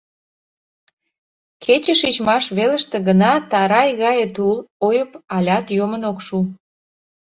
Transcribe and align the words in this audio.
Кече 1.63 1.93
шичмаш 2.01 2.45
велыште 2.57 2.97
гына 3.07 3.31
тарай 3.51 3.89
гае 4.03 4.25
тул 4.35 4.57
ойып 4.87 5.11
алят 5.35 5.65
йомын 5.77 6.03
ок 6.11 6.19
шу. 6.25 6.39